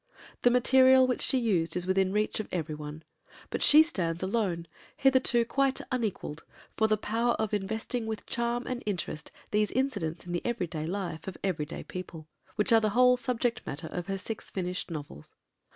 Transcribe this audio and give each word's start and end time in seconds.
The 0.41 0.49
material 0.49 1.05
which 1.05 1.21
she 1.21 1.37
used 1.37 1.75
is 1.77 1.85
within 1.85 2.07
the 2.07 2.15
reach 2.15 2.39
of 2.39 2.47
every 2.51 2.73
one; 2.73 3.03
but 3.51 3.61
she 3.61 3.83
stands 3.83 4.23
alone, 4.23 4.65
hitherto 4.97 5.45
quite 5.45 5.79
unequalled, 5.91 6.41
for 6.75 6.87
the 6.87 6.97
power 6.97 7.33
of 7.33 7.53
investing 7.53 8.07
with 8.07 8.25
charm 8.25 8.65
and 8.65 8.81
interest 8.87 9.31
these 9.51 9.69
incidents 9.69 10.25
in 10.25 10.31
the 10.31 10.43
everyday 10.43 10.87
life 10.87 11.27
of 11.27 11.37
everyday 11.43 11.83
people 11.83 12.27
which 12.55 12.73
are 12.73 12.81
the 12.81 12.89
whole 12.97 13.15
subject 13.15 13.61
matter 13.67 13.89
of 13.91 14.07
her 14.07 14.17
six 14.17 14.49
finished 14.49 14.89
novels. 14.89 15.29